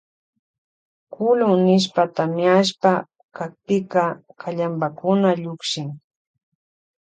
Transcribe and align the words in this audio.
Kulun 1.13 1.55
nishpa 1.67 2.03
tamiashpa 2.15 2.91
kakpika 3.35 4.03
kallanpakuna 4.41 5.29
llukshin. 5.41 5.89